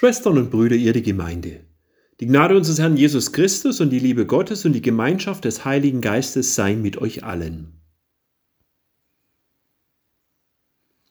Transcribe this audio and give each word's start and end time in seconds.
Schwestern 0.00 0.38
und 0.38 0.50
Brüder, 0.50 0.76
ihr 0.76 0.94
die 0.94 1.02
Gemeinde. 1.02 1.60
Die 2.20 2.26
Gnade 2.26 2.56
unseres 2.56 2.78
Herrn 2.78 2.96
Jesus 2.96 3.32
Christus 3.32 3.82
und 3.82 3.90
die 3.90 3.98
Liebe 3.98 4.24
Gottes 4.24 4.64
und 4.64 4.72
die 4.72 4.80
Gemeinschaft 4.80 5.44
des 5.44 5.66
Heiligen 5.66 6.00
Geistes 6.00 6.54
sei 6.54 6.74
mit 6.74 6.96
euch 6.96 7.22
allen. 7.22 7.74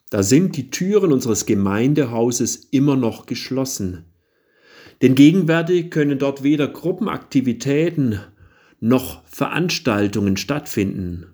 Da 0.10 0.23
sind 0.23 0.57
die 0.57 0.71
Türen 0.71 1.12
unseres 1.12 1.46
Gemeindehauses 1.46 2.55
immer 2.55 2.96
noch 2.96 3.28
geschlossen. 3.28 4.05
Denn 5.04 5.14
gegenwärtig 5.14 5.92
können 5.92 6.18
dort 6.18 6.42
weder 6.42 6.68
Gruppenaktivitäten 6.68 8.21
noch 8.80 9.24
Veranstaltungen 9.28 10.36
stattfinden. 10.36 11.28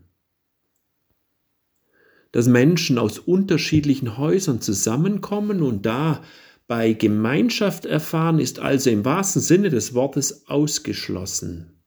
Dass 2.33 2.49
Menschen 2.49 2.97
aus 2.97 3.17
unterschiedlichen 3.17 4.17
Häusern 4.17 4.59
zusammenkommen 4.59 5.61
und 5.61 5.85
da 5.85 6.21
bei 6.67 6.93
Gemeinschaft 6.93 7.85
erfahren, 7.85 8.39
ist 8.39 8.59
also 8.59 8.89
im 8.89 9.05
wahrsten 9.05 9.41
Sinne 9.41 9.69
des 9.69 9.93
Wortes 9.93 10.47
ausgeschlossen. 10.47 11.83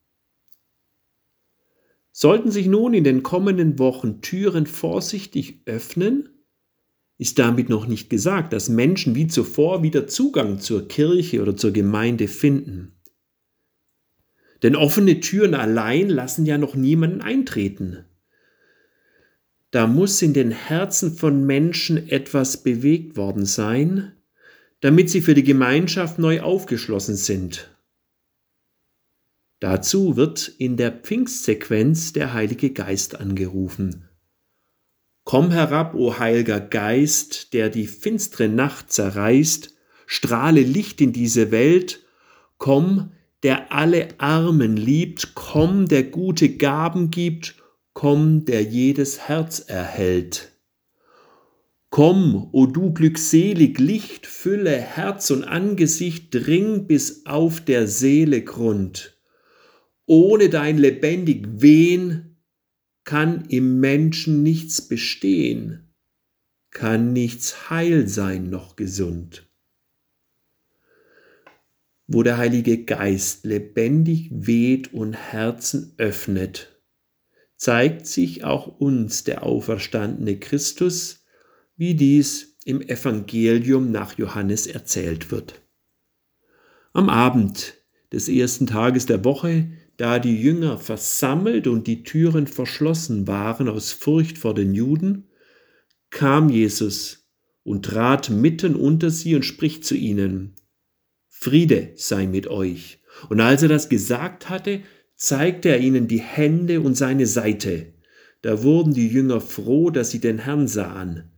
Sollten 2.13 2.51
sich 2.51 2.67
nun 2.67 2.95
in 2.95 3.05
den 3.05 3.23
kommenden 3.23 3.79
Wochen 3.79 4.21
Türen 4.21 4.67
vorsichtig 4.67 5.63
öffnen, 5.67 6.29
ist 7.17 7.39
damit 7.39 7.69
noch 7.69 7.87
nicht 7.87 8.11
gesagt, 8.11 8.53
dass 8.53 8.69
Menschen 8.69 9.15
wie 9.15 9.27
zuvor 9.27 9.83
wieder 9.83 10.07
Zugang 10.07 10.61
zur 10.61 10.87
Kirche 10.87 11.43
oder 11.43 11.57
zur 11.57 11.73
Gemeinde 11.73 12.29
finden. 12.29 13.01
Denn 14.63 14.77
offene 14.77 15.21
Türen 15.21 15.55
allein 15.55 16.09
lassen 16.09 16.47
ja 16.47 16.59
noch 16.59 16.75
niemanden 16.75 17.21
eintreten. 17.21 18.05
Da 19.71 19.87
muss 19.87 20.23
in 20.23 20.33
den 20.33 20.51
Herzen 20.51 21.17
von 21.17 21.45
Menschen 21.45 22.09
etwas 22.09 22.63
bewegt 22.63 23.17
worden 23.17 23.45
sein, 23.45 24.18
damit 24.81 25.11
sie 25.11 25.21
für 25.21 25.35
die 25.35 25.45
Gemeinschaft 25.45 26.19
neu 26.19 26.41
aufgeschlossen 26.41 27.17
sind. 27.17 27.71
Dazu 29.61 30.17
wird 30.17 30.47
in 30.47 30.77
der 30.77 30.93
Pfingstsequenz 30.93 32.13
der 32.13 32.33
Heilige 32.33 32.71
Geist 32.71 33.19
angerufen. 33.19 34.09
Komm 35.25 35.51
herab, 35.51 35.95
o 35.95 36.19
Heiliger 36.19 36.61
Geist, 36.61 37.53
der 37.53 37.69
die 37.69 37.87
finstere 37.87 38.49
Nacht 38.49 38.93
zerreißt, 38.93 39.75
strahle 40.07 40.63
Licht 40.63 41.01
in 41.01 41.13
diese 41.13 41.51
Welt, 41.51 42.01
komm, 42.57 43.13
der 43.43 43.73
alle 43.73 44.09
Armen 44.19 44.77
liebt, 44.77 45.35
komm, 45.35 45.87
der 45.87 46.05
gute 46.05 46.57
Gaben 46.57 47.11
gibt, 47.11 47.57
komm, 47.93 48.45
der 48.45 48.63
jedes 48.63 49.29
Herz 49.29 49.59
erhält. 49.59 50.53
Komm, 51.91 52.49
o 52.53 52.67
du 52.67 52.93
glückselig 52.93 53.79
Licht, 53.79 54.27
Fülle, 54.27 54.77
Herz 54.77 55.31
und 55.31 55.45
Angesicht, 55.45 56.35
dring 56.35 56.87
bis 56.87 57.25
auf 57.25 57.61
der 57.61 57.87
Seele 57.87 58.43
Grund. 58.43 59.19
Ohne 60.05 60.51
dein 60.51 60.79
lebendig 60.79 61.47
Wehen 61.61 62.37
kann 63.05 63.47
im 63.49 63.81
Menschen 63.81 64.43
nichts 64.43 64.87
bestehen, 64.87 65.95
kann 66.71 67.15
nichts 67.15 67.71
heil 67.71 68.07
sein 68.07 68.51
noch 68.51 68.77
gesund. 68.77 69.49
Wo 72.07 72.23
der 72.23 72.37
Heilige 72.37 72.85
Geist 72.85 73.45
lebendig 73.47 74.29
weht 74.31 74.93
und 74.93 75.15
Herzen 75.15 75.95
öffnet, 75.97 76.81
zeigt 77.57 78.07
sich 78.07 78.45
auch 78.45 78.67
uns 78.67 79.25
der 79.25 79.43
auferstandene 79.43 80.39
Christus, 80.39 81.27
wie 81.79 81.95
dies 81.95 82.59
im 82.65 82.83
Evangelium 82.83 83.91
nach 83.91 84.19
Johannes 84.19 84.67
erzählt 84.67 85.31
wird. 85.31 85.63
Am 86.93 87.09
Abend 87.09 87.75
des 88.13 88.29
ersten 88.29 88.67
Tages 88.67 89.07
der 89.07 89.25
Woche, 89.25 89.71
da 89.97 90.19
die 90.19 90.41
Jünger 90.41 90.79
versammelt 90.79 91.67
und 91.67 91.87
die 91.87 92.03
Türen 92.03 92.47
verschlossen 92.47 93.27
waren 93.27 93.69
aus 93.69 93.93
Furcht 93.93 94.39
vor 94.39 94.55
den 94.55 94.75
Juden, 94.75 95.29
kam 96.11 96.51
Jesus 96.51 97.31
und 97.63 97.85
trat 97.85 98.29
mitten 98.29 98.75
unter 98.75 99.11
sie 99.11 99.37
und 99.37 99.45
spricht 99.45 99.85
zu 99.85 99.95
ihnen, 99.95 100.57
Friede 101.29 101.93
sei 101.95 102.27
mit 102.27 102.49
euch. 102.49 102.99
Und 103.29 103.41
als 103.41 103.63
er 103.63 103.69
das 103.69 103.89
gesagt 103.89 104.49
hatte, 104.49 104.81
zeigte 105.15 105.69
er 105.69 105.79
ihnen 105.79 106.09
die 106.09 106.21
Hände 106.21 106.81
und 106.81 106.97
seine 106.97 107.27
Seite. 107.27 107.93
Da 108.43 108.63
wurden 108.65 108.95
die 108.95 109.09
Jünger 109.09 109.41
froh, 109.41 109.91
dass 109.91 110.11
sie 110.11 110.21
den 110.21 110.39
Herrn 110.39 110.67
sahen. 110.67 111.38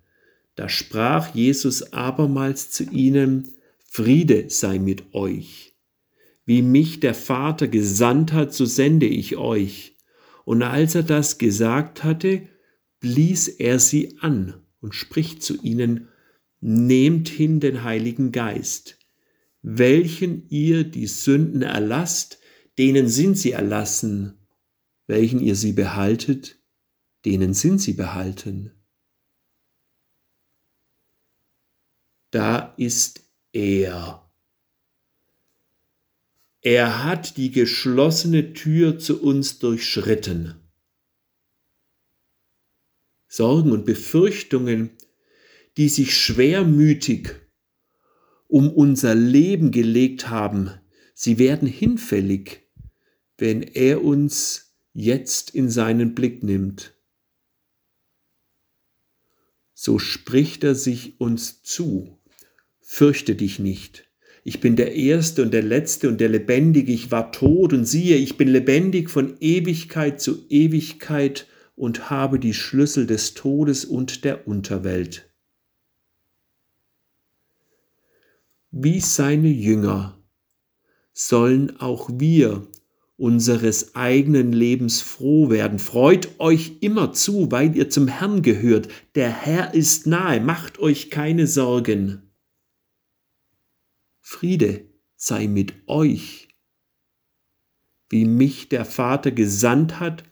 Da 0.54 0.68
sprach 0.68 1.34
Jesus 1.34 1.92
abermals 1.92 2.70
zu 2.70 2.84
ihnen, 2.84 3.54
Friede 3.78 4.50
sei 4.50 4.78
mit 4.78 5.14
euch. 5.14 5.74
Wie 6.44 6.62
mich 6.62 7.00
der 7.00 7.14
Vater 7.14 7.68
gesandt 7.68 8.32
hat, 8.32 8.54
so 8.54 8.64
sende 8.64 9.06
ich 9.06 9.36
euch. 9.36 9.96
Und 10.44 10.62
als 10.62 10.94
er 10.94 11.02
das 11.02 11.38
gesagt 11.38 12.04
hatte, 12.04 12.48
blies 13.00 13.48
er 13.48 13.78
sie 13.78 14.18
an 14.20 14.54
und 14.80 14.94
spricht 14.94 15.42
zu 15.42 15.60
ihnen, 15.62 16.08
Nehmt 16.62 17.30
hin 17.30 17.58
den 17.58 17.84
Heiligen 17.84 18.32
Geist, 18.32 18.98
welchen 19.62 20.46
ihr 20.50 20.84
die 20.84 21.06
Sünden 21.06 21.62
erlasst, 21.62 22.38
denen 22.78 23.08
sind 23.08 23.38
sie 23.38 23.52
erlassen, 23.52 24.34
welchen 25.06 25.40
ihr 25.40 25.56
sie 25.56 25.72
behaltet, 25.72 26.58
denen 27.24 27.54
sind 27.54 27.80
sie 27.80 27.94
behalten. 27.94 28.72
Da 32.30 32.74
ist 32.76 33.22
er. 33.52 34.30
Er 36.62 37.04
hat 37.04 37.36
die 37.36 37.50
geschlossene 37.50 38.52
Tür 38.52 38.98
zu 38.98 39.22
uns 39.22 39.58
durchschritten. 39.58 40.56
Sorgen 43.28 43.72
und 43.72 43.84
Befürchtungen, 43.84 44.90
die 45.76 45.88
sich 45.88 46.16
schwermütig 46.16 47.30
um 48.48 48.68
unser 48.70 49.14
Leben 49.14 49.70
gelegt 49.70 50.28
haben, 50.28 50.70
sie 51.14 51.38
werden 51.38 51.68
hinfällig, 51.68 52.68
wenn 53.38 53.62
er 53.62 54.04
uns 54.04 54.74
jetzt 54.92 55.50
in 55.54 55.70
seinen 55.70 56.14
Blick 56.14 56.42
nimmt. 56.42 56.94
So 59.72 59.98
spricht 59.98 60.64
er 60.64 60.74
sich 60.74 61.20
uns 61.20 61.62
zu 61.62 62.19
fürchte 62.92 63.36
dich 63.36 63.60
nicht. 63.60 64.10
Ich 64.42 64.60
bin 64.60 64.74
der 64.74 64.96
Erste 64.96 65.42
und 65.42 65.54
der 65.54 65.62
Letzte 65.62 66.08
und 66.08 66.20
der 66.20 66.28
Lebendige, 66.28 66.92
ich 66.92 67.12
war 67.12 67.30
tot 67.30 67.72
und 67.72 67.84
siehe, 67.84 68.16
ich 68.16 68.36
bin 68.36 68.48
lebendig 68.48 69.10
von 69.10 69.36
Ewigkeit 69.38 70.20
zu 70.20 70.44
Ewigkeit 70.48 71.46
und 71.76 72.10
habe 72.10 72.40
die 72.40 72.52
Schlüssel 72.52 73.06
des 73.06 73.34
Todes 73.34 73.84
und 73.84 74.24
der 74.24 74.48
Unterwelt. 74.48 75.30
Wie 78.72 78.98
seine 78.98 79.50
Jünger 79.50 80.18
sollen 81.12 81.78
auch 81.78 82.10
wir 82.12 82.66
unseres 83.16 83.94
eigenen 83.94 84.52
Lebens 84.52 85.00
froh 85.00 85.48
werden. 85.48 85.78
Freut 85.78 86.28
euch 86.40 86.78
immer 86.80 87.12
zu, 87.12 87.52
weil 87.52 87.76
ihr 87.76 87.88
zum 87.88 88.08
Herrn 88.08 88.42
gehört. 88.42 88.88
Der 89.14 89.30
Herr 89.30 89.74
ist 89.74 90.08
nahe, 90.08 90.40
macht 90.40 90.80
euch 90.80 91.08
keine 91.08 91.46
Sorgen. 91.46 92.29
Friede 94.30 94.84
sei 95.16 95.48
mit 95.48 95.74
euch. 95.88 96.46
Wie 98.08 98.24
mich 98.24 98.68
der 98.68 98.84
Vater 98.84 99.32
gesandt 99.32 99.98
hat, 99.98 100.22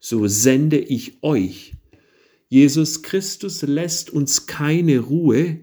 so 0.00 0.26
sende 0.26 0.76
ich 0.76 1.22
euch. 1.22 1.74
Jesus 2.48 3.04
Christus 3.04 3.62
lässt 3.62 4.10
uns 4.10 4.48
keine 4.48 4.98
Ruhe, 4.98 5.60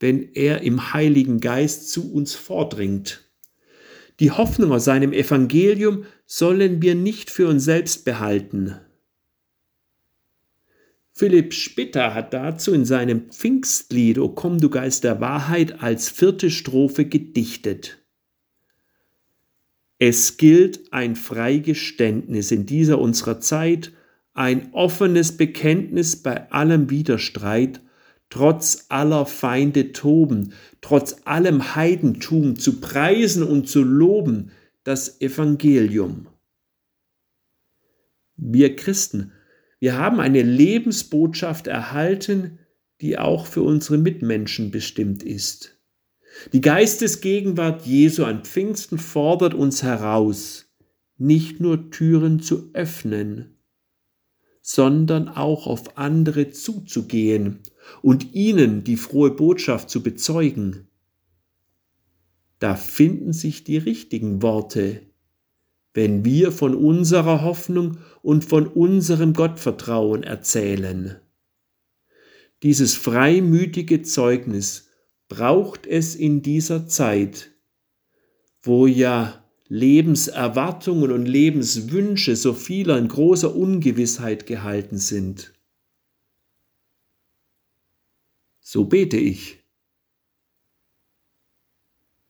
wenn 0.00 0.32
er 0.32 0.62
im 0.62 0.94
Heiligen 0.94 1.40
Geist 1.40 1.90
zu 1.90 2.10
uns 2.10 2.34
vordringt. 2.34 3.30
Die 4.18 4.30
Hoffnung 4.30 4.72
aus 4.72 4.86
seinem 4.86 5.12
Evangelium 5.12 6.06
sollen 6.24 6.80
wir 6.80 6.94
nicht 6.94 7.28
für 7.28 7.48
uns 7.48 7.64
selbst 7.64 8.06
behalten, 8.06 8.80
Philipp 11.18 11.54
Spitter 11.54 12.12
hat 12.12 12.34
dazu 12.34 12.74
in 12.74 12.84
seinem 12.84 13.30
Pfingstlied 13.30 14.18
O 14.18 14.28
komm 14.28 14.60
du 14.60 14.68
Geist 14.68 15.02
der 15.02 15.18
Wahrheit 15.18 15.82
als 15.82 16.10
vierte 16.10 16.50
Strophe 16.50 17.06
gedichtet. 17.06 18.04
Es 19.98 20.36
gilt 20.36 20.92
ein 20.92 21.16
Freigeständnis 21.16 22.50
in 22.50 22.66
dieser 22.66 22.98
unserer 22.98 23.40
Zeit, 23.40 23.92
ein 24.34 24.74
offenes 24.74 25.38
Bekenntnis 25.38 26.22
bei 26.22 26.50
allem 26.52 26.90
Widerstreit, 26.90 27.80
trotz 28.28 28.84
aller 28.90 29.24
Feinde 29.24 29.92
toben, 29.92 30.52
trotz 30.82 31.16
allem 31.24 31.74
Heidentum 31.74 32.58
zu 32.58 32.78
preisen 32.78 33.42
und 33.42 33.70
zu 33.70 33.82
loben 33.82 34.50
das 34.84 35.22
Evangelium. 35.22 36.26
Wir 38.36 38.76
Christen 38.76 39.32
wir 39.86 39.96
haben 39.96 40.18
eine 40.18 40.42
Lebensbotschaft 40.42 41.68
erhalten, 41.68 42.58
die 43.00 43.18
auch 43.18 43.46
für 43.46 43.62
unsere 43.62 43.98
Mitmenschen 43.98 44.72
bestimmt 44.72 45.22
ist. 45.22 45.80
Die 46.52 46.60
Geistesgegenwart 46.60 47.86
Jesu 47.86 48.24
an 48.24 48.42
Pfingsten 48.42 48.98
fordert 48.98 49.54
uns 49.54 49.84
heraus, 49.84 50.66
nicht 51.18 51.60
nur 51.60 51.92
Türen 51.92 52.40
zu 52.40 52.70
öffnen, 52.72 53.60
sondern 54.60 55.28
auch 55.28 55.68
auf 55.68 55.96
andere 55.96 56.50
zuzugehen 56.50 57.60
und 58.02 58.34
ihnen 58.34 58.82
die 58.82 58.96
frohe 58.96 59.30
Botschaft 59.30 59.88
zu 59.88 60.02
bezeugen. 60.02 60.88
Da 62.58 62.74
finden 62.74 63.32
sich 63.32 63.62
die 63.62 63.78
richtigen 63.78 64.42
Worte, 64.42 65.02
wenn 65.96 66.26
wir 66.26 66.52
von 66.52 66.74
unserer 66.74 67.42
Hoffnung 67.42 67.96
und 68.20 68.44
von 68.44 68.66
unserem 68.66 69.32
Gottvertrauen 69.32 70.24
erzählen. 70.24 71.18
Dieses 72.62 72.94
freimütige 72.94 74.02
Zeugnis 74.02 74.90
braucht 75.28 75.86
es 75.86 76.14
in 76.14 76.42
dieser 76.42 76.86
Zeit, 76.86 77.50
wo 78.60 78.86
ja 78.86 79.42
Lebenserwartungen 79.68 81.10
und 81.12 81.24
Lebenswünsche 81.24 82.36
so 82.36 82.52
vieler 82.52 82.98
in 82.98 83.08
großer 83.08 83.56
Ungewissheit 83.56 84.46
gehalten 84.46 84.98
sind. 84.98 85.54
So 88.60 88.84
bete 88.84 89.16
ich. 89.16 89.64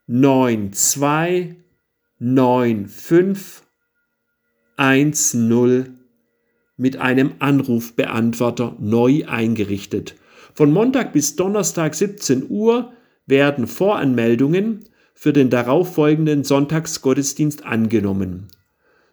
neun 0.08 0.72
zwei 0.74 1.56
neun 2.20 2.88
fünf 2.88 3.64
eins 4.78 5.34
null 5.34 5.96
mit 6.78 6.98
einem 6.98 7.34
Anrufbeantworter 7.40 8.76
neu 8.80 9.26
eingerichtet. 9.26 10.16
Von 10.54 10.72
Montag 10.72 11.14
bis 11.14 11.36
Donnerstag 11.36 11.96
17 11.96 12.50
Uhr 12.50 12.94
werden 13.25 13.68
Voranmeldungen 13.68 14.86
für 15.13 15.33
den 15.33 15.50
darauffolgenden 15.50 16.44
Sonntagsgottesdienst 16.44 17.66
angenommen. 17.66 18.48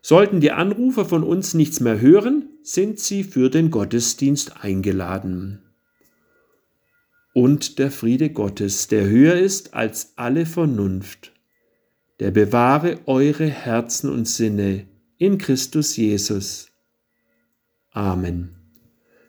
Sollten 0.00 0.40
die 0.40 0.50
Anrufer 0.50 1.04
von 1.04 1.22
uns 1.22 1.54
nichts 1.54 1.80
mehr 1.80 2.00
hören, 2.00 2.48
sind 2.62 2.98
sie 2.98 3.24
für 3.24 3.50
den 3.50 3.70
Gottesdienst 3.70 4.62
eingeladen 4.62 5.62
und 7.32 7.78
der 7.78 7.90
Friede 7.90 8.30
Gottes, 8.30 8.88
der 8.88 9.06
höher 9.06 9.34
ist 9.34 9.74
als 9.74 10.12
alle 10.16 10.46
Vernunft, 10.46 11.32
der 12.20 12.30
bewahre 12.30 13.00
eure 13.06 13.46
Herzen 13.46 14.10
und 14.10 14.28
Sinne 14.28 14.86
in 15.18 15.38
Christus 15.38 15.96
Jesus. 15.96 16.68
Amen. 17.90 18.56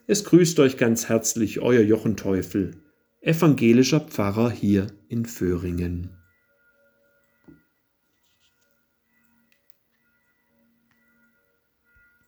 Es 0.05 0.25
grüßt 0.25 0.59
euch 0.59 0.77
ganz 0.77 1.07
herzlich 1.07 1.61
euer 1.61 1.81
Jochen 1.81 2.17
Teufel, 2.17 2.75
evangelischer 3.25 4.01
Pfarrer 4.01 4.51
hier 4.51 4.87
in 5.07 5.25
Föhringen. 5.25 6.09